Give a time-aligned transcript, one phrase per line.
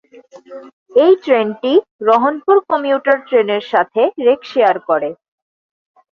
[0.95, 1.73] এই ট্রেনটি
[2.07, 5.09] রহনপুর কমিউটার ট্রেনের সাথে রেক শেয়ার করে।